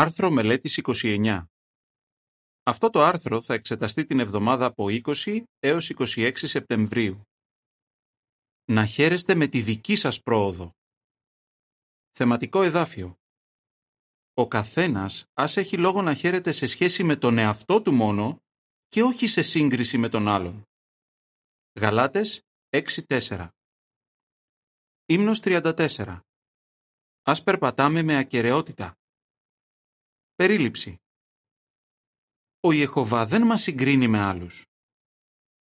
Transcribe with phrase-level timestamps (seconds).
[0.00, 1.44] Άρθρο μελέτης 29.
[2.62, 7.22] Αυτό το άρθρο θα εξεταστεί την εβδομάδα από 20 έως 26 Σεπτεμβρίου.
[8.64, 10.72] Να χαίρεστε με τη δική σας πρόοδο.
[12.10, 13.14] Θεματικό εδάφιο.
[14.34, 18.38] Ο καθένας ας έχει λόγο να χαίρεται σε σχέση με τον εαυτό του μόνο
[18.88, 20.62] και όχι σε σύγκριση με τον άλλον.
[21.80, 23.48] Γαλάτες 6.4
[25.06, 26.20] Ύμνος 34
[27.22, 28.97] Ας περπατάμε με ακαιρεότητα.
[30.38, 30.96] Περίληψη.
[32.60, 34.64] Ο Ιεχωβά δεν μας συγκρίνει με άλλους.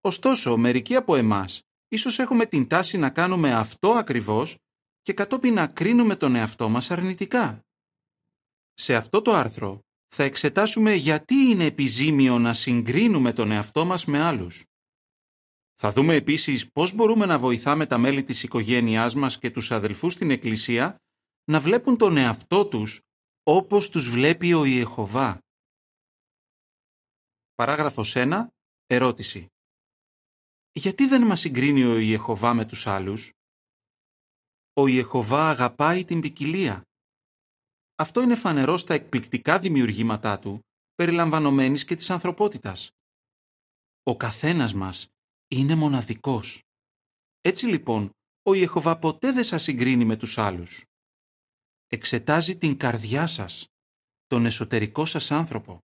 [0.00, 4.56] Ωστόσο, μερικοί από εμάς ίσως έχουμε την τάση να κάνουμε αυτό ακριβώς
[5.02, 7.60] και κατόπιν να κρίνουμε τον εαυτό μας αρνητικά.
[8.74, 9.80] Σε αυτό το άρθρο
[10.14, 14.64] θα εξετάσουμε γιατί είναι επιζήμιο να συγκρίνουμε τον εαυτό μας με άλλους.
[15.74, 20.12] Θα δούμε επίσης πώς μπορούμε να βοηθάμε τα μέλη της οικογένειάς μας και τους αδελφούς
[20.12, 20.96] στην Εκκλησία
[21.44, 23.02] να βλέπουν τον εαυτό τους
[23.50, 25.38] όπως τους βλέπει ο Ιεχωβά.
[27.54, 28.46] Παράγραφος 1.
[28.86, 29.46] Ερώτηση.
[30.72, 33.32] Γιατί δεν μας συγκρίνει ο Ιεχωβά με τους άλλους;
[34.72, 36.82] Ο Ιεχωβά αγαπάει την ποικιλία.
[37.94, 40.60] Αυτό είναι φανερό στα εκπληκτικά δημιουργήματά του,
[40.94, 42.90] περιλαμβανομένης και της ανθρωπότητας.
[44.02, 45.08] Ο καθένας μας
[45.48, 46.60] είναι μοναδικός.
[47.40, 48.10] Έτσι λοιπόν,
[48.42, 50.87] ο Ιεχωβά ποτέ δεν σας συγκρίνει με τους άλλους
[51.88, 53.66] εξετάζει την καρδιά σας,
[54.26, 55.78] τον εσωτερικό σας άνθρωπο.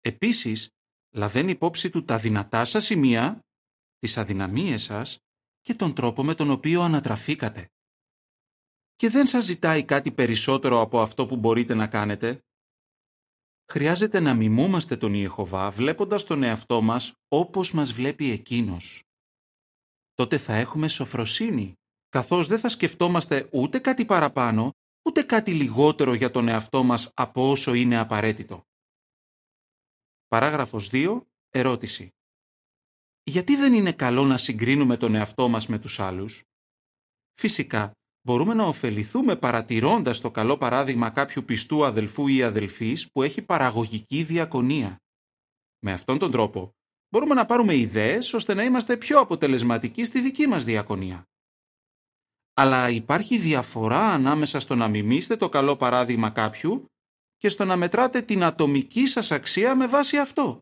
[0.00, 0.68] Επίσης,
[1.14, 3.40] λαβαίνει υπόψη του τα δυνατά σας σημεία,
[3.98, 5.18] τις αδυναμίες σας
[5.60, 7.70] και τον τρόπο με τον οποίο ανατραφήκατε.
[8.96, 12.40] Και δεν σας ζητάει κάτι περισσότερο από αυτό που μπορείτε να κάνετε;
[13.72, 19.02] Χρειάζεται να μιμούμαστε τον Ιεχωβά βλέποντας τον εαυτό μας όπως μας βλέπει Εκείνος.
[20.14, 21.74] Τότε θα έχουμε σοφροσύνη
[22.08, 27.50] καθώς δεν θα σκεφτόμαστε ούτε κάτι παραπάνω, ούτε κάτι λιγότερο για τον εαυτό μας από
[27.50, 28.64] όσο είναι απαραίτητο.
[30.28, 31.20] Παράγραφος 2.
[31.50, 32.10] Ερώτηση.
[33.22, 36.42] Γιατί δεν είναι καλό να συγκρίνουμε τον εαυτό μας με τους άλλους;
[37.34, 43.42] Φυσικά, μπορούμε να ωφεληθούμε παρατηρώντας το καλό παράδειγμα κάποιου πιστού αδελφού ή αδελφής που έχει
[43.42, 45.00] παραγωγική διακονία.
[45.78, 46.70] Με αυτόν τον τρόπο,
[47.08, 51.24] μπορούμε να πάρουμε ιδέες ώστε να είμαστε πιο αποτελεσματικοί στη δική μας διακονία.
[52.58, 56.86] Αλλά υπάρχει διαφορά ανάμεσα στο να μιμήσετε το καλό παράδειγμα κάποιου
[57.36, 60.58] και στο να μετράτε την ατομική σας αξία με βάση αυτό.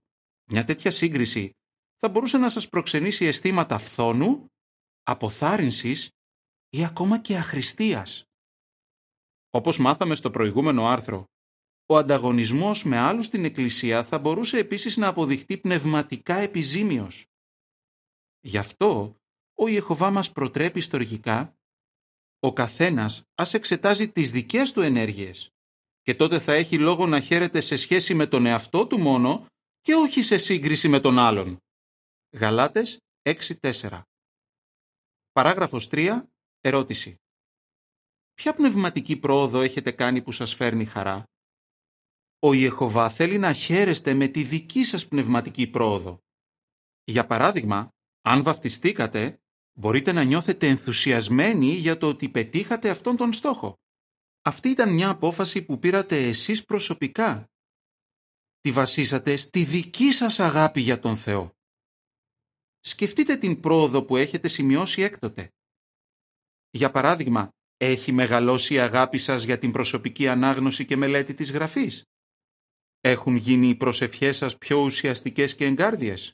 [0.51, 1.51] Μια τέτοια σύγκριση
[1.97, 4.47] θα μπορούσε να σας προξενήσει αισθήματα φθόνου,
[5.03, 6.09] αποθάρρυνσης
[6.69, 8.25] ή ακόμα και αχρηστίας.
[9.51, 11.25] Όπως μάθαμε στο προηγούμενο άρθρο,
[11.87, 17.27] ο ανταγωνισμός με άλλους στην Εκκλησία θα μπορούσε επίσης να αποδειχτεί πνευματικά επιζήμιος.
[18.41, 19.17] Γι' αυτό,
[19.55, 21.57] ο Ιεχωβά μας προτρέπει στοργικά
[22.45, 25.49] ο καθένας ας εξετάζει τις δικές του ενέργειες
[26.03, 29.47] και τότε θα έχει λόγο να χαίρεται σε σχέση με τον εαυτό του μόνο
[29.81, 31.59] και όχι σε σύγκριση με τον άλλον.
[32.37, 34.03] Γαλάτες 6.4
[35.33, 36.23] Παράγραφος 3.
[36.61, 37.17] Ερώτηση.
[38.35, 41.25] Ποια πνευματική πρόοδο έχετε κάνει που σας φέρνει χαρά;
[42.39, 46.19] Ο Ιεχωβά θέλει να χαίρεστε με τη δική σας πνευματική πρόοδο.
[47.05, 47.89] Για παράδειγμα,
[48.21, 49.39] αν βαφτιστήκατε,
[49.75, 53.79] μπορείτε να νιώθετε ενθουσιασμένοι για το ότι πετύχατε αυτόν τον στόχο.
[54.43, 57.49] Αυτή ήταν μια απόφαση που πήρατε εσείς προσωπικά.
[58.61, 61.53] Τη βασίσατε στη δική σας αγάπη για τον Θεό.
[62.81, 65.53] Σκεφτείτε την πρόοδο που έχετε σημειώσει έκτοτε.
[66.71, 72.05] Για παράδειγμα, έχει μεγαλώσει η αγάπη σας για την προσωπική ανάγνωση και μελέτη της γραφής;
[73.01, 76.33] Έχουν γίνει οι προσευχές σας πιο ουσιαστικές και εγκάρδιες;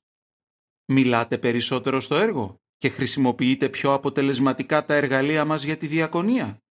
[0.85, 6.63] Μιλάτε περισσότερο στο έργο; Και χρησιμοποιείτε πιο αποτελεσματικά τα εργαλεία μας για τη διακονία.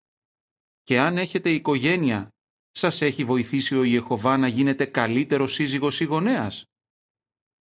[0.83, 2.29] Και αν έχετε οικογένεια,
[2.71, 6.65] σας έχει βοηθήσει ο Ιεχωβά να γίνετε καλύτερο σύζυγος ή γονέας.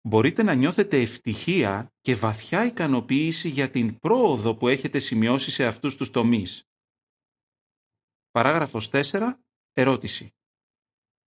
[0.00, 5.96] Μπορείτε να νιώθετε ευτυχία και βαθιά ικανοποίηση για την πρόοδο που έχετε σημειώσει σε αυτούς
[5.96, 6.62] τους τομείς.
[8.30, 9.32] Παράγραφος 4.
[9.72, 10.30] Ερώτηση.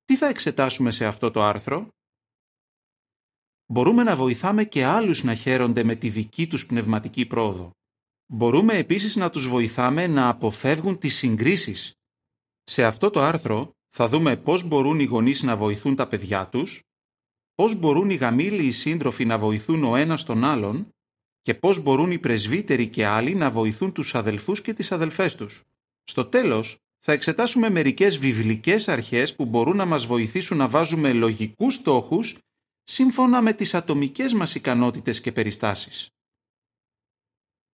[0.03, 1.87] Τι θα εξετάσουμε σε αυτό το άρθρο;
[3.71, 7.71] Μπορούμε να βοηθάμε και άλλους να χαίρονται με τη δική τους πνευματική πρόοδο.
[8.27, 11.93] Μπορούμε επίσης να τους βοηθάμε να αποφεύγουν τις συγκρίσεις.
[12.63, 16.81] Σε αυτό το άρθρο θα δούμε πώς μπορούν οι γονείς να βοηθούν τα παιδιά τους,
[17.55, 20.87] πώς μπορούν οι γαμήλοι σύντροφοι να βοηθούν ο ένας τον άλλον
[21.41, 25.63] και πώς μπορούν οι πρεσβύτεροι και άλλοι να βοηθούν τους αδελφούς και τις αδελφές τους.
[26.03, 31.73] Στο τέλος, θα εξετάσουμε μερικές βιβλικές αρχές που μπορούν να μας βοηθήσουν να βάζουμε λογικούς
[31.73, 32.37] στόχους
[32.83, 36.09] σύμφωνα με τις ατομικές μας ικανότητες και περιστάσεις.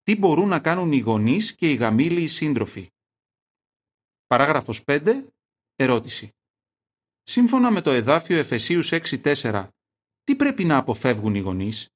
[0.03, 2.91] Τι μπορούν να κάνουν οι γονείς και οι γαμήλοι σύντροφοι;
[4.27, 5.27] Παράγραφος 5.
[5.77, 6.31] Ερώτηση.
[7.23, 9.69] Σύμφωνα με το εδάφιο Εφεσίους 6.4,
[10.25, 11.89] τι πρέπει να αποφεύγουν οι γονείς;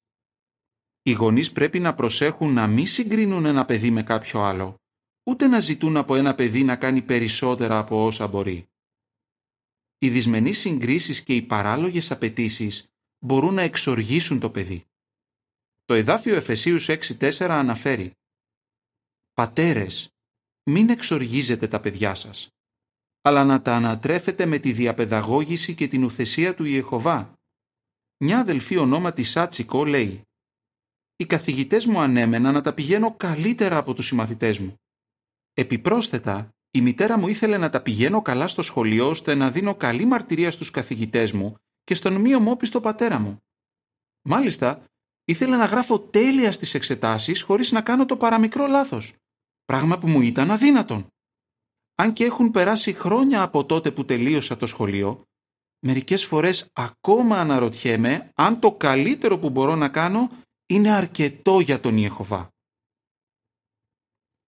[1.01, 4.75] Οι γονείς πρέπει να προσέχουν να μην συγκρίνουν ένα παιδί με κάποιο άλλο,
[5.23, 8.69] ούτε να ζητούν από ένα παιδί να κάνει περισσότερα από όσα μπορεί.
[9.97, 12.90] Οι δυσμενείς συγκρίσεις και οι παράλογες απαιτήσεις
[13.25, 14.85] μπορούν να εξοργήσουν το παιδί.
[15.85, 18.13] Το εδάφιο Εφεσίους 6.4 αναφέρει
[19.33, 20.09] «Πατέρες,
[20.63, 22.49] μην εξοργίζετε τα παιδιά σας,
[23.21, 27.33] αλλά να τα ανατρέφετε με τη διαπαιδαγώγηση και την ουθεσία του Ιεχωβά.
[28.17, 30.21] Μια αδελφή ονόματι Σάτσικο λέει
[31.15, 34.75] «Οι καθηγητές μου ανέμενα να τα πηγαίνω καλύτερα από τους συμμαθητές μου.
[35.53, 40.05] Επιπρόσθετα, η μητέρα μου ήθελε να τα πηγαίνω καλά στο σχολείο ώστε να δίνω καλή
[40.05, 43.43] μαρτυρία στους καθηγητές μου και στον μη ομόπιστο πατέρα μου.
[44.21, 44.85] Μάλιστα,
[45.23, 49.15] ήθελε να γράφω τέλεια στις εξετάσεις χωρίς να κάνω το παραμικρό λάθος,
[49.65, 51.07] πράγμα που μου ήταν αδύνατον.
[51.95, 55.23] Αν και έχουν περάσει χρόνια από τότε που τελείωσα το σχολείο,
[55.79, 60.31] μερικές φορές ακόμα αναρωτιέμαι αν το καλύτερο που μπορώ να κάνω
[60.65, 62.49] είναι αρκετό για τον Ιεχωβά.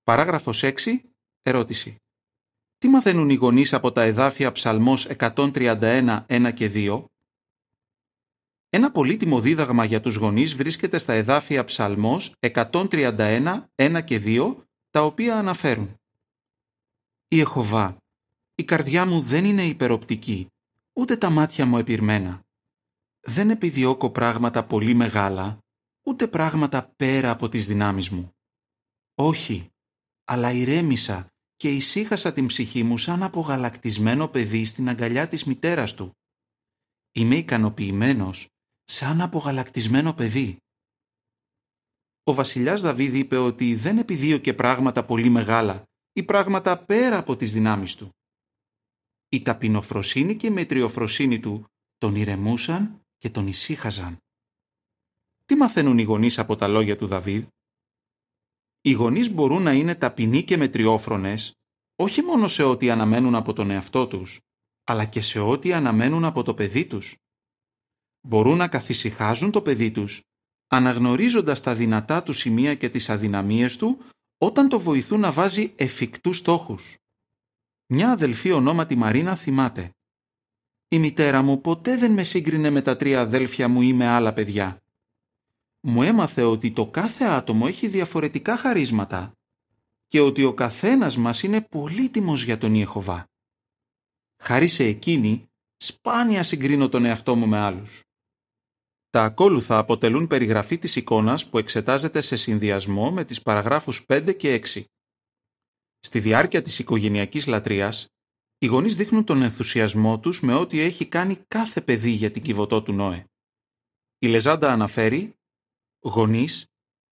[0.04, 0.74] Παράγραφος 6.
[1.42, 1.96] Ερώτηση.
[2.78, 7.06] Τι μαθαίνουν οι γονείς από τα εδάφια Ψαλμός 131, 1 και 2?
[8.76, 14.56] Ένα πολύτιμο δίδαγμα για τους γονείς βρίσκεται στα εδάφια Ψαλμός 131, 1 και 2,
[14.90, 16.00] τα οποία αναφέρουν
[17.28, 17.98] «Η Εχωβά,
[18.56, 20.48] η καρδιά μου δεν είναι υπεροπτική,
[20.94, 22.42] ούτε τα μάτια μου επιρμένα.
[23.22, 25.60] Δεν επιδιώκω πράγματα πολύ μεγάλα,
[26.04, 28.36] ούτε πράγματα πέρα από τις δυνάμεις μου.
[29.16, 29.70] Όχι,
[30.24, 36.18] αλλά ηρέμησα και ησύχασα την ψυχή μου σαν απογαλακτισμένο παιδί στην αγκαλιά της μητέρας του.
[37.12, 38.48] Είμαι ικανοποιημένος
[38.84, 40.58] σαν απογαλακτισμένο παιδί.
[42.24, 45.84] Ο βασιλιάς Δαβίδ είπε ότι δεν επιδίωκε πράγματα πολύ μεγάλα
[46.14, 48.10] ή πράγματα πέρα από τις δυνάμεις του.
[49.30, 51.66] Η ταπεινοφροσύνη και η μετριοφροσύνη του
[51.98, 54.18] τον ηρεμούσαν και τον ησύχαζαν.
[55.46, 57.48] Τι μαθαίνουν οι γονείς από τα λόγια του Δαβίδ;
[58.82, 61.54] Οι γονείς μπορούν να είναι ταπεινοί και μετριόφρονες
[61.96, 64.40] όχι μόνο σε ό,τι αναμένουν από τον εαυτό τους,
[64.84, 67.18] αλλά και σε ό,τι αναμένουν από το παιδί τους.
[68.28, 70.22] Μπορούν να καθησυχάζουν το παιδί τους,
[70.68, 73.98] αναγνωρίζοντας τα δυνατά του σημεία και τις αδυναμίες του
[74.38, 76.98] όταν το βοηθούν να βάζει εφικτούς στόχους.
[77.88, 79.92] Μια αδελφή ονόματι Μαρίνα θυμάται
[80.88, 84.34] «Η μητέρα μου ποτέ δεν με σύγκρινε με τα τρία αδέλφια μου ή με άλλα
[84.34, 84.78] παιδιά.
[85.82, 89.32] Μου έμαθε ότι το κάθε άτομο έχει διαφορετικά χαρίσματα
[90.08, 93.26] και ότι ο καθένας μας είναι πολύτιμος για τον Ιεχωβά.
[94.42, 95.46] Χάρη σε εκείνη,
[95.78, 98.02] σπάνια συγκρίνω τον εαυτό μου με άλλους.
[99.14, 104.54] Τα ακόλουθα αποτελούν περιγραφή της εικόνας που εξετάζεται σε συνδυασμό με τις παραγράφους 5 και
[104.54, 104.84] 6.
[106.00, 108.08] Στη διάρκεια της οικογενειακής λατρείας,
[108.58, 112.82] οι γονείς δείχνουν τον ενθουσιασμό τους με ό,τι έχει κάνει κάθε παιδί για την κυβωτό
[112.82, 113.26] του Νόε.
[114.20, 115.34] Η Λεζάντα αναφέρει
[116.00, 116.66] «Γονείς,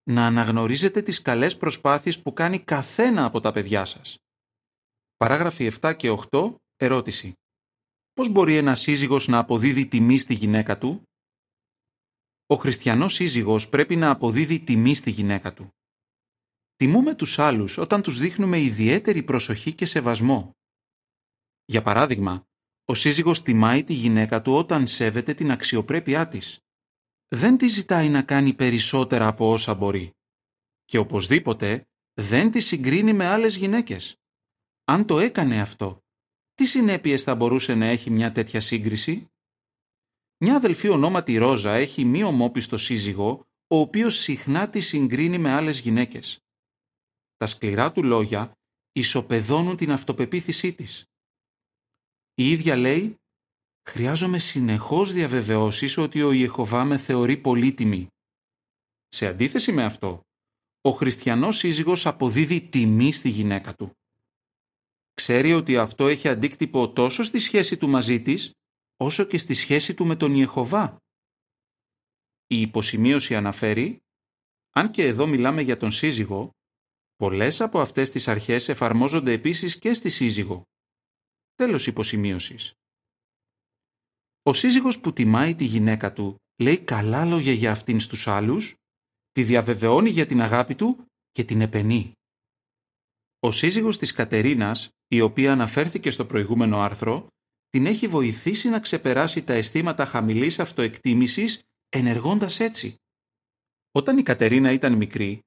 [0.03, 4.17] να αναγνωρίζετε τις καλές προσπάθειες που κάνει καθένα από τα παιδιά σας».
[5.17, 7.33] Παράγραφοι 7 και 8, ερώτηση.
[8.13, 11.03] Πώς μπορεί ένας σύζυγος να αποδίδει τιμή στη γυναίκα του;
[12.51, 15.75] Ο χριστιανός σύζυγος πρέπει να αποδίδει τιμή στη γυναίκα του.
[16.75, 20.55] Τιμούμε τους άλλους όταν τους δείχνουμε ιδιαίτερη προσοχή και σεβασμό.
[21.65, 22.47] Για παράδειγμα,
[22.85, 26.59] ο σύζυγος τιμάει τη γυναίκα του όταν σέβεται την αξιοπρέπειά της.
[27.27, 30.11] Δεν τη ζητάει να κάνει περισσότερα από όσα μπορεί.
[30.85, 34.15] Και οπωσδήποτε δεν τη συγκρίνει με άλλες γυναίκες.
[34.83, 36.03] Αν το έκανε αυτό,
[36.53, 39.30] τι συνέπειες θα μπορούσε να έχει μια τέτοια σύγκριση;
[40.43, 45.79] Μια αδελφή ονόματι Ρόζα έχει μη ομόπιστο σύζυγο, ο οποίος συχνά τη συγκρίνει με άλλες
[45.79, 46.39] γυναίκες.
[47.37, 48.51] Τα σκληρά του λόγια
[48.91, 51.03] ισοπεδώνουν την αυτοπεποίθησή της.
[52.33, 53.15] Η ίδια λέει
[53.89, 58.07] «Χρειάζομαι συνεχώς διαβεβαιώσεις ότι ο Ιεχωβά με θεωρεί πολύτιμη».
[59.07, 60.21] Σε αντίθεση με αυτό,
[60.81, 63.91] ο χριστιανός σύζυγος αποδίδει τιμή στη γυναίκα του.
[65.13, 68.51] Ξέρει ότι αυτό έχει αντίκτυπο τόσο στη σχέση του μαζί της,
[69.01, 70.97] όσο και στη σχέση του με τον Ιεχωβά.
[72.47, 73.99] Η υποσημείωση αναφέρει
[74.69, 76.51] «Αν και εδώ μιλάμε για τον σύζυγο,
[77.15, 80.63] πολλές από αυτές τις αρχές εφαρμόζονται επίσης και στη σύζυγο».
[81.53, 82.73] Τέλος υποσημείωσης.
[84.43, 88.75] Ο σύζυγος που τιμάει τη γυναίκα του λέει καλά λόγια για αυτήν στους άλλους,
[89.31, 92.13] τη διαβεβαιώνει για την αγάπη του και την επενεί.
[93.39, 97.27] Ο σύζυγος της Κατερίνας, η οποία αναφέρθηκε στο προηγούμενο άρθρο,
[97.71, 102.95] την έχει βοηθήσει να ξεπεράσει τα αισθήματα χαμηλής αυτοεκτίμησης ενεργώντας έτσι.
[103.91, 105.39] Όταν η Κατερίνα ήταν μικρή,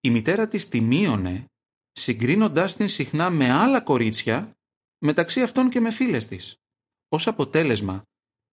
[0.00, 1.44] η μητέρα της τη μείωνε,
[1.92, 4.52] συγκρίνοντάς την συχνά με άλλα κορίτσια,
[4.98, 6.56] μεταξύ αυτών και με φίλες της.
[7.08, 8.02] Ως αποτέλεσμα,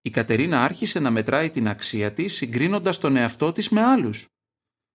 [0.02, 4.26] η Κατερίνα άρχισε να μετράει την αξία της συγκρίνοντας τον εαυτό της με άλλους.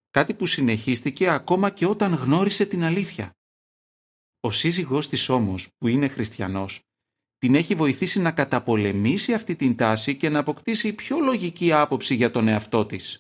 [0.10, 3.32] Κάτι που συνεχίστηκε ακόμα και όταν γνώρισε την αλήθεια.
[4.40, 6.82] Ο σύζυγός της όμως, που είναι χριστιανός,
[7.44, 12.32] την έχει βοηθήσει να καταπολεμήσει αυτή την τάση και να αποκτήσει πιο λογική άποψη για
[12.32, 13.20] τον εαυτό της.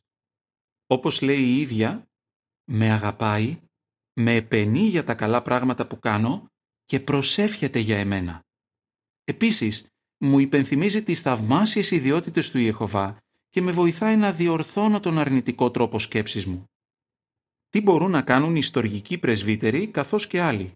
[0.87, 2.07] Όπως λέει η ίδια,
[2.63, 3.59] με αγαπάει,
[4.13, 6.51] με επενεί για τα καλά πράγματα που κάνω
[6.85, 8.43] και προσεύχεται για εμένα.
[9.23, 9.85] Επίσης,
[10.17, 13.17] μου υπενθυμίζει τις θαυμάσιες ιδιότητες του Ιεχωβά
[13.49, 16.65] και με βοηθάει να διορθώνω τον αρνητικό τρόπο σκέψης μου.
[17.69, 20.71] Τι μπορούν να κάνουν οι ιστορικοί πρεσβύτεροι καθώς και άλλοι;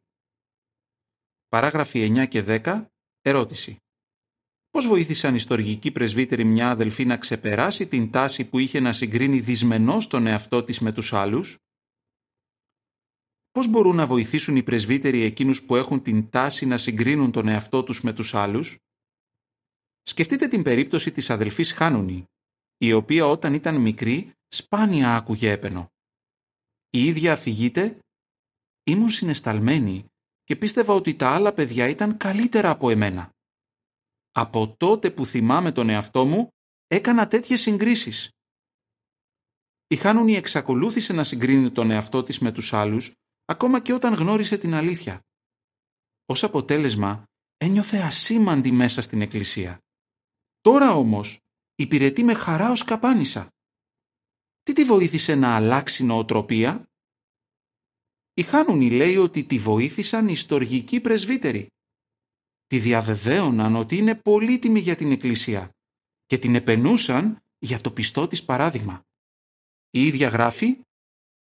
[1.48, 2.86] Παράγραφοι 9 και 10.
[3.28, 3.78] Ερώτηση.
[4.70, 9.40] Πώς βοήθησαν οι ιστορικοί πρεσβύτεροι μια αδελφή να ξεπεράσει την τάση που είχε να συγκρίνει
[9.40, 11.58] δυσμενώς τον εαυτό της με τους άλλους;
[13.52, 17.84] Πώς μπορούν να βοηθήσουν οι πρεσβύτεροι εκείνους που έχουν την τάση να συγκρίνουν τον εαυτό
[17.84, 18.78] τους με τους άλλους;
[20.04, 22.24] Σκεφτείτε την περίπτωση της αδελφής Χάνουνη,
[22.78, 25.88] η οποία όταν ήταν μικρή σπάνια άκουγε έπαινο.
[26.90, 28.00] Η ίδια αφηγείται
[28.84, 30.06] «Ήμουν συνεσταλμένη
[30.48, 33.32] και πίστευα ότι τα άλλα παιδιά ήταν καλύτερα από εμένα.
[34.32, 36.50] Από τότε που θυμάμαι τον εαυτό μου,
[36.88, 38.32] έκανα τέτοιες συγκρίσεις.
[39.88, 43.14] Η Χάνουνη εξακολούθησε να συγκρίνει τον εαυτό της με τους άλλους,
[43.46, 45.22] ακόμα και όταν γνώρισε την αλήθεια.
[46.26, 47.24] Ως αποτέλεσμα,
[47.58, 49.80] ένιωθε ασήμαντη μέσα στην εκκλησία.
[50.62, 51.40] Τώρα όμως,
[51.76, 53.48] υπηρετεί με χαρά ως καπάνισα.
[54.64, 56.90] Τι τη βοήθησε να αλλάξει νοοτροπία;
[58.38, 61.68] Η Χάνουνη λέει ότι τη βοήθησαν οι στοργικοί πρεσβύτεροι.
[62.68, 65.70] Τη διαβεβαίωναν ότι είναι πολύτιμη για την Εκκλησία
[66.26, 69.02] και την επενούσαν για το πιστό της παράδειγμα.
[69.90, 70.80] Η ίδια γράφει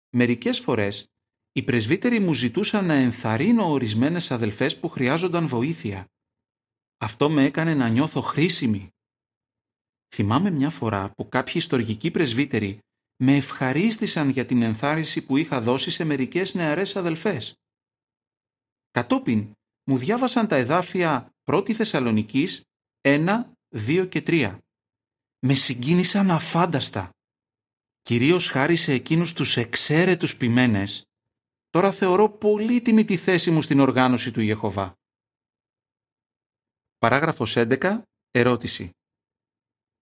[0.09, 1.05] «Μερικές φορές
[1.51, 6.05] οι πρεσβύτεροι μου ζητούσαν να ενθαρρύνω ορισμένες αδελφές που χρειάζονταν βοήθεια.
[6.97, 8.89] Αυτό με έκανε να νιώθω χρήσιμη.
[10.15, 12.79] Θυμάμαι μια φορά που κάποιοι ιστορικοί πρεσβύτεροι
[13.17, 17.55] με ευχαρίστησαν για την ενθάρρυνση που είχα δώσει σε μερικές νεαρές αδελφές.
[18.91, 19.51] Κατόπιν
[19.83, 22.63] μου διάβασαν τα εδάφια 1η Θεσσαλονικής
[23.01, 24.57] 1, 2 και 3.
[25.39, 27.09] Με συγκίνησαν αφάνταστα.
[28.01, 31.05] Κυρίως χάρη σε εκείνους τους εξαίρετους ποιμένες,
[31.69, 34.95] τώρα θεωρώ πολύτιμη τη θέση μου στην οργάνωση του Ιεχωβά.
[36.97, 38.01] Παράγραφος 11.
[38.31, 38.91] Ερώτηση.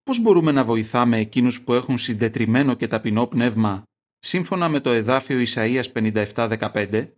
[0.06, 3.84] Πώς μπορούμε να βοηθάμε εκείνους που έχουν συντετριμένο και ταπεινό πνεύμα
[4.20, 7.12] σύμφωνα με το εδάφιο Ισαΐας 57.15?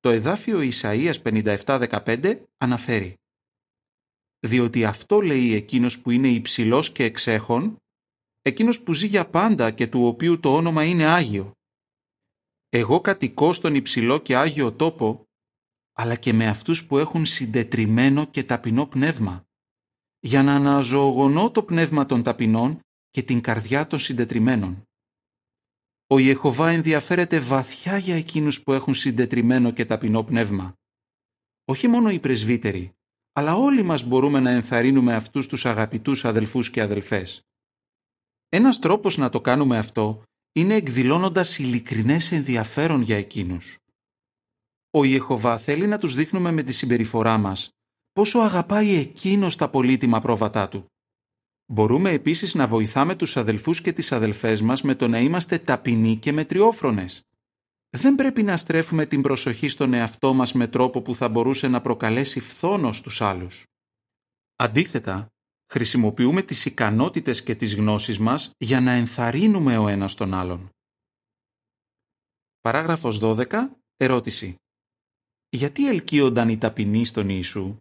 [0.00, 3.14] Το εδάφιο Ισαΐας 57.15 αναφέρει
[4.46, 7.76] «Διότι αυτό λέει εκείνος που είναι υψηλός και εξέχων,
[8.42, 11.52] εκείνος που ζει για πάντα και του οποίου το όνομα είναι Άγιο.
[12.68, 15.24] Εγώ κατοικώ στον υψηλό και Άγιο τόπο,
[15.92, 19.47] αλλά και με αυτούς που έχουν συντετριμένο και ταπεινό πνεύμα,
[20.20, 24.82] για να αναζωογονώ το πνεύμα των ταπεινών και την καρδιά των συντετριμένων.
[26.06, 30.72] Ο Ιεχωβά ενδιαφέρεται βαθιά για εκείνους που έχουν συντετριμένο και ταπεινό πνεύμα.
[31.64, 32.92] Όχι μόνο οι πρεσβύτεροι,
[33.32, 37.42] αλλά όλοι μας μπορούμε να ενθαρρύνουμε αυτούς τους αγαπητούς αδελφούς και αδελφές.
[38.48, 40.22] Ένας τρόπος να το κάνουμε αυτό
[40.52, 43.76] είναι εκδηλώνοντας ειλικρινές ενδιαφέρον για εκείνους.
[44.90, 47.70] Ο Ιεχωβά θέλει να τους δείχνουμε με τη συμπεριφορά μας
[48.18, 50.86] πόσο αγαπάει εκείνος τα πολύτιμα πρόβατά του.
[51.66, 56.16] Μπορούμε επίσης να βοηθάμε τους αδελφούς και τις αδελφές μας με το να είμαστε ταπεινοί
[56.16, 57.22] και μετριόφρονες.
[57.90, 61.80] Δεν πρέπει να στρέφουμε την προσοχή στον εαυτό μας με τρόπο που θα μπορούσε να
[61.80, 63.64] προκαλέσει φθόνο στους άλλους.
[64.56, 65.28] Αντίθετα,
[65.72, 70.68] χρησιμοποιούμε τις ικανότητες και τις γνώσεις μας για να ενθαρρύνουμε ο ένας τον άλλον.
[72.60, 73.70] Παράγραφος 12.
[73.96, 74.54] Ερώτηση.
[75.48, 77.76] Γιατί ελκύονταν οι ταπεινοί στον Ιησού;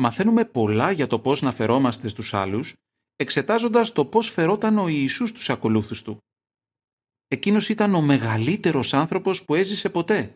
[0.00, 2.76] Μαθαίνουμε πολλά για το πώς να φερόμαστε στους άλλους,
[3.16, 6.18] εξετάζοντας το πώς φερόταν ο Ιησούς στους ακολούθους του.
[7.28, 10.34] Εκείνος ήταν ο μεγαλύτερος άνθρωπος που έζησε ποτέ.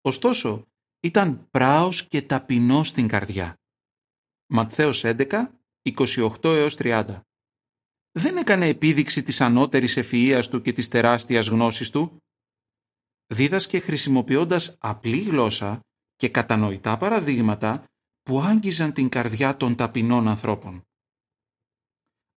[0.00, 0.66] Ωστόσο,
[1.00, 3.54] ήταν πράος και ταπεινός στην καρδιά.
[4.46, 7.20] Ματθαίος 11, 28 30
[8.10, 12.16] Δεν έκανε επίδειξη της ανώτερης ευφυΐας του και της τεράστιας γνώσης του.
[13.26, 15.80] Δίδασκε χρησιμοποιώντας απλή γλώσσα
[16.16, 17.84] και κατανοητά παραδείγματα
[18.28, 20.86] που άγγιζαν την καρδιά των ταπεινών ανθρώπων.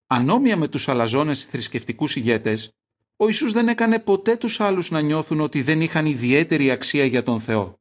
[0.07, 2.71] Ανόμοια με τους αλαζόνες θρησκευτικούς ηγέτες,
[3.15, 7.23] ο Ιησούς δεν έκανε ποτέ τους άλλους να νιώθουν ότι δεν είχαν ιδιαίτερη αξία για
[7.23, 7.79] τον Θεό.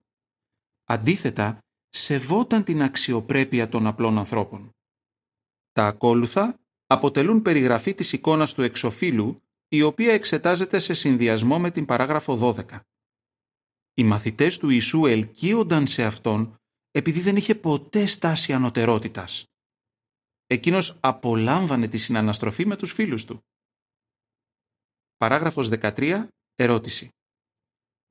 [0.85, 4.71] Αντίθετα, σεβόταν την αξιοπρέπεια των απλών ανθρώπων.
[5.73, 11.85] Τα ακόλουθα αποτελούν περιγραφή της εικόνας του εξοφίλου, η οποία εξετάζεται σε συνδυασμό με την
[11.85, 12.81] παράγραφο 12.
[13.95, 16.60] Οι μαθητές του Ιησού ελκύονταν σε Αυτόν
[16.91, 19.45] επειδή δεν είχε ποτέ στάση ανωτερότητας.
[20.47, 23.41] Εκείνος απολάμβανε τη συναναστροφή με τους φίλους του.
[25.17, 26.29] Παράγραφος 13.
[26.55, 27.09] Ερώτηση.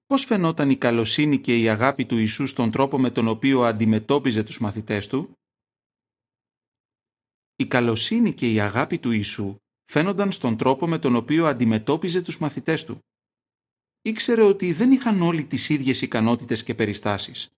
[0.05, 4.43] Πώς φαινόταν η καλοσύνη και η αγάπη του Ιησού στον τρόπο με τον οποίο αντιμετώπιζε
[4.43, 5.33] τους μαθητές του;
[7.55, 9.55] Η καλοσύνη και η αγάπη του Ιησού
[9.91, 12.99] φαίνονταν στον τρόπο με τον οποίο αντιμετώπιζε τους μαθητές του.
[14.01, 17.49] Ήξερε ότι δεν είχαν όλοι τις ίδιες ικανότητες και περιστάσεις.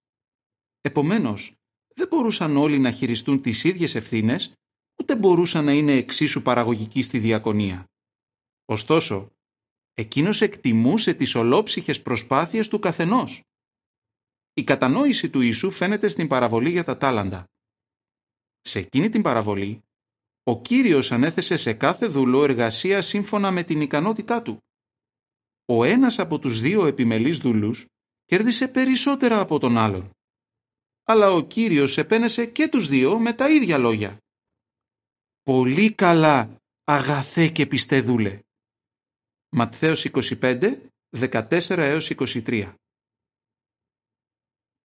[0.81, 1.53] Επομένως,
[1.95, 4.53] δεν μπορούσαν όλοι να χειριστούν τις ίδιες ευθύνες,
[5.01, 7.85] ούτε μπορούσαν να είναι εξίσου παραγωγικοί στη διακονία.
[8.65, 9.31] Ωστόσο,
[9.93, 13.41] εκείνος εκτιμούσε τις ολόψυχες προσπάθειες του καθενός.
[14.53, 17.45] Η κατανόηση του Ιησού φαίνεται στην παραβολή για τα τάλαντα.
[18.61, 19.81] Σε εκείνη την παραβολή,
[20.43, 24.57] ο Κύριος ανέθεσε σε κάθε δουλό εργασία σύμφωνα με την ικανότητά του.
[25.65, 27.85] Ο ένας από τους δύο επιμελείς δουλούς
[28.25, 30.11] κέρδισε περισσότερα από τον άλλον.
[31.03, 34.17] Αλλά ο Κύριος επένεσε και τους δύο με τα ίδια λόγια.
[35.41, 38.39] «Πολύ καλά, αγαθέ και πιστεδούλε».
[39.49, 40.77] Ματθαίος 25,
[41.09, 42.73] 14 έως 23.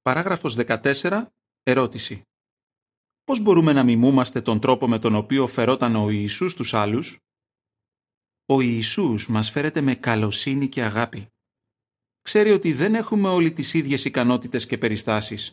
[0.01, 1.25] Παράγραφος 14.
[1.63, 2.21] Ερώτηση.
[3.23, 7.17] Πώς μπορούμε να μιμούμαστε τον τρόπο με τον οποίο φερόταν ο Ιησούς τους άλλους;
[8.45, 11.27] Ο Ιησούς μας φέρεται με καλοσύνη και αγάπη.
[12.21, 15.51] Ξέρει ότι δεν έχουμε όλοι τις ίδιες ικανότητες και περιστάσεις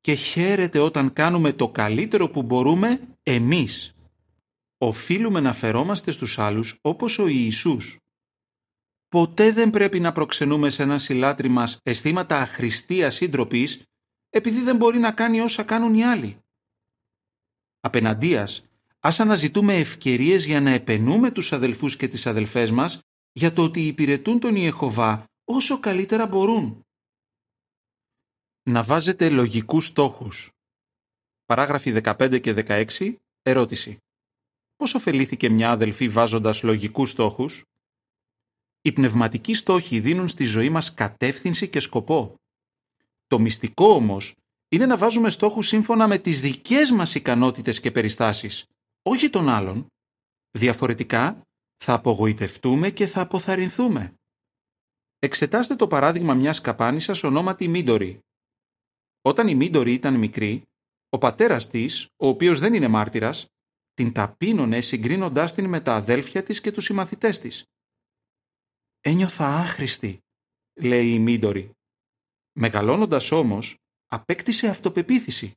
[0.00, 3.94] και χαίρεται όταν κάνουμε το καλύτερο που μπορούμε εμείς.
[4.78, 7.98] Οφείλουμε να φερόμαστε στους άλλους όπως ο Ιησούς.
[9.08, 13.82] Ποτέ δεν πρέπει να προξενούμε σε ένα συλλάτρι μας αισθήματα αχρηστίας σύντροπης
[14.30, 16.36] επειδή δεν μπορεί να κάνει όσα κάνουν οι άλλοι.
[17.80, 18.64] Απέναντίας,
[19.00, 23.00] ας αναζητούμε ευκαιρίες για να επενούμε τους αδελφούς και τις αδελφές μας
[23.32, 26.84] για το ότι υπηρετούν τον Ιεχωβά όσο καλύτερα μπορούν.
[28.62, 30.50] Να βάζετε λογικούς στόχους.
[31.44, 33.16] Παράγραφοι 15 και 16.
[33.42, 33.98] Ερώτηση.
[34.76, 37.62] Πώς ωφελήθηκε μια αδελφή βάζοντας λογικούς στόχους;
[38.80, 42.34] Οι πνευματικοί στόχοι δίνουν στη ζωή μας κατεύθυνση και σκοπό.
[43.26, 44.34] Το μυστικό όμως
[44.68, 48.66] είναι να βάζουμε στόχους σύμφωνα με τις δικές μας ικανότητες και περιστάσεις,
[49.02, 49.86] όχι των άλλων.
[50.50, 51.42] Διαφορετικά,
[51.76, 54.14] θα απογοητευτούμε και θα αποθαρρυνθούμε.
[55.18, 58.20] Εξετάστε το παράδειγμα μιας καπάνισσας ονόματι Μίντορη.
[59.22, 60.62] Όταν η Μίντορη ήταν μικρή,
[61.08, 63.46] ο πατέρας της, ο οποίος δεν είναι μάρτυρας,
[63.94, 67.64] την ταπείνωνε συγκρίνοντάς την με τα αδέλφια της και τους συμμαθητές της.
[69.00, 70.18] «Ένιωθα άχρηστη»,
[70.74, 71.70] λέει η Μίντορη.
[72.52, 75.52] Μεγαλώνοντας όμως, απέκτησε αυτοπεποίθηση.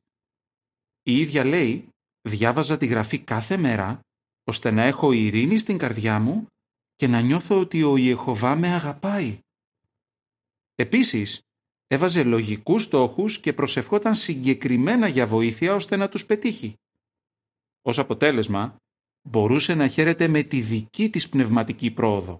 [1.02, 1.88] Η ίδια λέει,
[2.20, 4.00] διάβαζα τη γραφή κάθε μέρα,
[4.44, 6.46] ώστε να έχω ειρήνη στην καρδιά μου
[6.94, 9.38] και να νιώθω ότι ο Ιεχωβά με αγαπάει.
[10.74, 11.40] Επίσης,
[11.94, 16.74] έβαζε λογικούς στόχους και προσευχόταν συγκεκριμένα για βοήθεια ώστε να τους πετύχει.
[17.82, 18.76] Ως αποτέλεσμα,
[19.22, 22.38] μπορούσε να χαίρεται με τη δική της πνευματική πρόοδο.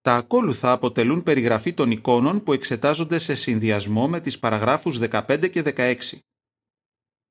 [0.00, 5.62] Τα ακόλουθα αποτελούν περιγραφή των εικόνων που εξετάζονται σε συνδυασμό με τις παραγράφους 15 και
[5.76, 5.96] 16.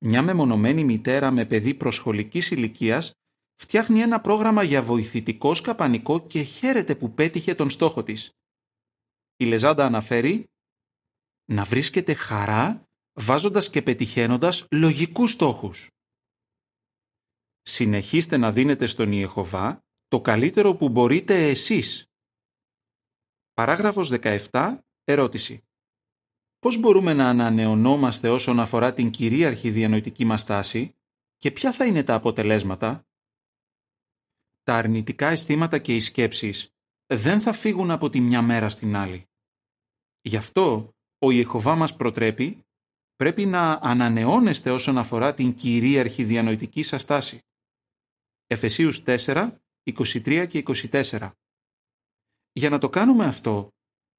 [0.05, 3.11] Μια μεμονωμένη μητέρα με παιδί προσχολικής ηλικίας
[3.61, 8.31] φτιάχνει ένα πρόγραμμα για βοηθητικό σκαπανικό και χαίρεται που πέτυχε τον στόχο της.
[9.35, 10.49] Η Λεζάντα αναφέρει
[11.45, 15.89] να βρίσκεται χαρά βάζοντας και πετυχαίνοντας λογικούς στόχους.
[17.61, 22.05] Συνεχίστε να δίνετε στον Ιεχωβά το καλύτερο που μπορείτε εσείς.
[23.53, 24.79] Παράγραφος 17.
[25.03, 25.63] Ερώτηση.
[26.59, 30.95] Πώς μπορούμε να ανανεωνόμαστε όσον αφορά την κυρίαρχη διανοητική μας τάση
[31.37, 33.07] και ποια θα είναι τα αποτελέσματα;
[34.63, 36.72] Τα αρνητικά αισθήματα και οι σκέψεις
[37.17, 39.25] δεν θα φύγουν από τη μια μέρα στην άλλη.
[40.21, 42.65] Γι' αυτό ο Ιεχωβά μας προτρέπει
[43.15, 47.39] πρέπει να ανανεώνεστε όσον αφορά την κυρίαρχη διανοητική σας τάση.
[48.47, 51.31] Εφεσίους 4, 23 και 24
[52.53, 53.69] για να το κάνουμε αυτό,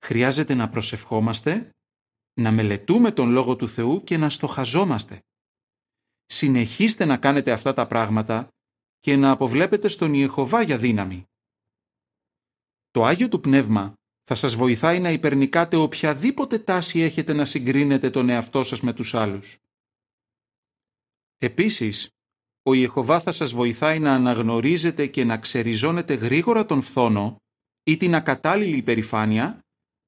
[0.05, 1.71] χρειάζεται να προσευχόμαστε,
[2.41, 5.21] να μελετούμε τον Λόγο του Θεού και να στοχαζόμαστε.
[6.25, 8.49] Συνεχίστε να κάνετε αυτά τα πράγματα
[9.01, 11.25] και να αποβλέπετε στον Ιεχωβά για δύναμη.
[12.95, 18.29] Το Άγιο του Πνεύμα θα σας βοηθάει να υπερνικάτε οποιαδήποτε τάση έχετε να συγκρίνετε τον
[18.29, 19.59] εαυτό σας με τους άλλους.
[21.39, 22.09] Επίσης,
[22.63, 27.37] ο Ιεχωβά θα σας βοηθάει να αναγνωρίζετε και να ξεριζώνετε γρήγορα τον φθόνο
[27.83, 29.61] ή την ακατάλληλη υπερηφάνεια,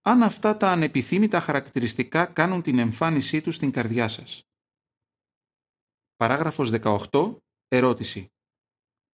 [0.03, 4.42] αν αυτά τα ανεπιθύμητα χαρακτηριστικά κάνουν την εμφάνισή τους στην καρδιά σας.
[6.16, 7.37] Παράγραφος 18.
[7.68, 8.31] Ερώτηση.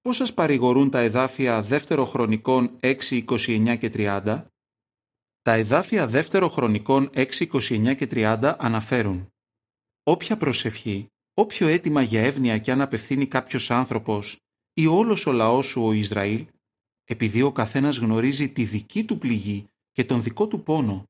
[0.01, 4.45] Πώς σας παρηγορούν τα εδάφια δεύτερο χρονικών 6, 29 και 30?
[5.41, 9.29] Τα εδάφια δεύτερο χρονικών 6, 29 και 30 αναφέρουν
[10.03, 14.39] Όποια προσευχή, όποιο αίτημα για εύνοια και αν απευθύνει κάποιος άνθρωπος
[14.73, 16.47] ή όλος ο λαός σου ο Ισραήλ,
[17.03, 21.03] επειδή ο καθένας γνωρίζει τη δική του πληγή και τον δικό του πόνο.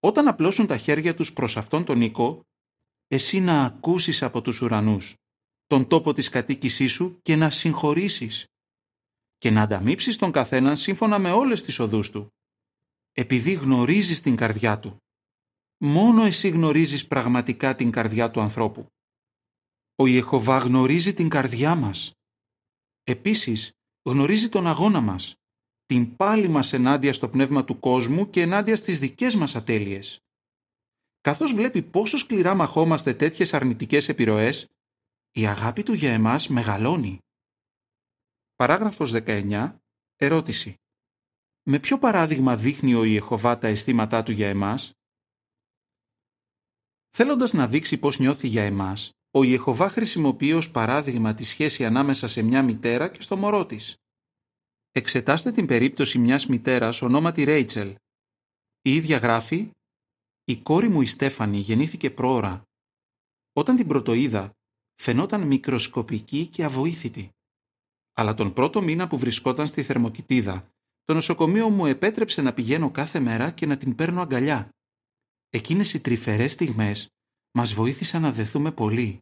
[0.00, 2.40] Όταν απλώσουν τα χέρια τους προς αυτόν τον οίκο,
[3.06, 5.16] εσύ να ακούσεις από τους ουρανούς
[5.74, 8.46] τον τόπο της κατοίκησής σου και να συγχωρήσεις
[9.38, 12.34] και να ανταμείψεις τον καθέναν σύμφωνα με όλες τις οδούς του,
[13.12, 14.96] επειδή γνωρίζεις την καρδιά του.
[15.78, 18.86] Μόνο εσύ γνωρίζεις πραγματικά την καρδιά του ανθρώπου.
[19.94, 22.12] Ο Ιεχωβά γνωρίζει την καρδιά μας.
[23.04, 25.34] Επίσης, γνωρίζει τον αγώνα μας,
[25.86, 30.18] την πάλη μας ενάντια στο πνεύμα του κόσμου και ενάντια στις δικές μας ατέλειες.
[31.20, 34.68] Καθώς βλέπει πόσο σκληρά μαχόμαστε τέτοιες αρνητικές επιρροές,
[35.36, 37.18] η αγάπη του για εμάς μεγαλώνει.
[38.54, 39.76] Παράγραφος 19.
[40.16, 40.74] Ερώτηση.
[41.62, 44.92] Με ποιο παράδειγμα δείχνει ο Ιεχωβά τα αισθήματά του για εμάς;
[47.10, 52.28] Θέλοντας να δείξει πώς νιώθει για εμάς, ο Ιεχωβά χρησιμοποιεί ως παράδειγμα τη σχέση ανάμεσα
[52.28, 53.96] σε μια μητέρα και στο μωρό της.
[54.92, 57.96] Εξετάστε την περίπτωση μιας μητέρας ονόματι Ρέιτσελ.
[58.82, 59.70] Η ίδια γράφει
[60.44, 62.62] «Η κόρη μου η Στέφανη γεννήθηκε πρόωρα.
[63.52, 64.52] Όταν την πρωτοείδα,
[64.94, 67.30] φαινόταν μικροσκοπική και αβοήθητη.
[68.12, 70.68] Αλλά τον πρώτο μήνα που βρισκόταν στη θερμοκοιτίδα,
[71.04, 74.68] το νοσοκομείο μου επέτρεψε να πηγαίνω κάθε μέρα και να την παίρνω αγκαλιά.
[75.50, 77.08] Εκείνες οι τρυφερές στιγμές
[77.52, 79.18] μας βοήθησαν να δεθούμε πολύ.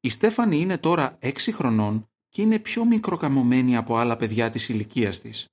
[0.00, 5.20] Η Στέφανη είναι τώρα έξι χρονών και είναι πιο μικροκαμωμένη από άλλα παιδιά της ηλικίας
[5.20, 5.46] της.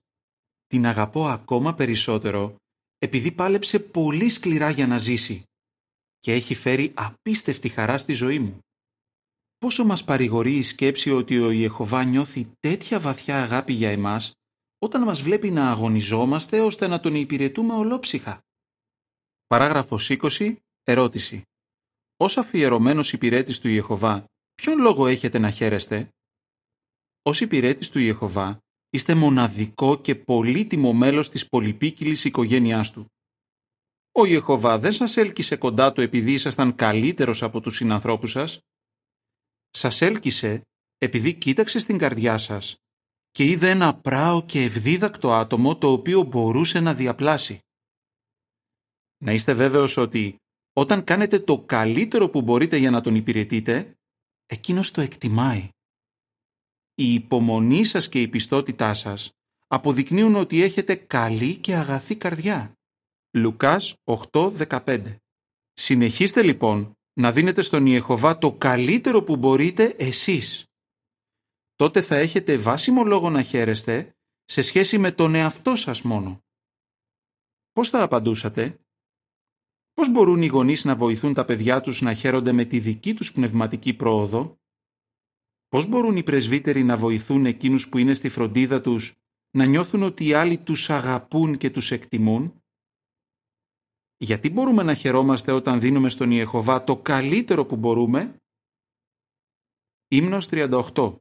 [0.67, 2.55] Την αγαπώ ακόμα περισσότερο
[2.97, 5.43] επειδή πάλεψε πολύ σκληρά για να ζήσει
[6.19, 8.59] και έχει φέρει απίστευτη χαρά στη ζωή μου.
[9.59, 14.33] Πόσο μας παρηγορεί η σκέψη ότι ο Ιεχωβά νιώθει τέτοια βαθιά αγάπη για εμάς
[14.79, 18.41] όταν μας βλέπει να αγωνιζόμαστε ώστε να τον υπηρετούμε ολόψυχα;
[19.47, 20.55] Παράγραφος 20.
[20.83, 21.43] Ερώτηση.
[22.17, 26.09] Ως αφιερωμένος υπηρέτης του Ιεχωβά, ποιον λόγο έχετε να χαίρεστε;
[27.21, 33.05] Ως υπηρέτης του Ιεχωβά, είστε μοναδικό και πολύτιμο μέλος της πολυπίκυλης οικογένειάς του.
[34.11, 38.59] Ο Ιεχωβά δεν σας έλκυσε κοντά του επειδή ήσασταν καλύτερος από τους συνανθρώπους σας.
[39.69, 40.61] Σας έλκυσε
[40.97, 42.75] επειδή κοίταξε στην καρδιά σας
[43.31, 47.59] και είδε ένα πράο και ευδίδακτο άτομο το οποίο μπορούσε να διαπλάσει.
[49.23, 50.35] Να είστε βέβαιος ότι
[50.73, 53.97] όταν κάνετε το καλύτερο που μπορείτε για να τον υπηρετείτε,
[54.45, 55.69] εκείνος το εκτιμάει.
[56.95, 59.31] Η υπομονή σας και η πιστότητά σας
[59.67, 62.73] αποδεικνύουν ότι έχετε καλή και αγαθή καρδιά.
[63.31, 65.15] Λουκάς 8.15
[65.73, 70.65] Συνεχίστε λοιπόν να δίνετε στον Ιεχωβά το καλύτερο που μπορείτε εσείς.
[71.75, 76.43] Τότε θα έχετε βάσιμο λόγο να χαίρεστε σε σχέση με τον εαυτό σας μόνο.
[77.71, 78.79] Πώς θα απαντούσατε;
[79.93, 83.31] Πώς μπορούν οι γονείς να βοηθούν τα παιδιά τους να χαίρονται με τη δική τους
[83.31, 84.59] πνευματική πρόοδο;
[85.67, 89.15] Πώς μπορούν οι πρεσβύτεροι να βοηθούν εκείνους που είναι στη φροντίδα τους
[89.51, 92.58] να νιώθουν ότι οι άλλοι τους αγαπούν και τους εκτιμούν;
[94.21, 98.35] Γιατί μπορούμε να χαιρόμαστε όταν δίνουμε στον Ιεχωβά το καλύτερο που μπορούμε;
[100.07, 101.15] Ύμνος 38.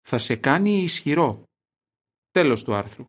[0.00, 1.44] Θα σε κάνει ισχυρό.
[2.30, 3.04] Τέλος του άρθρου.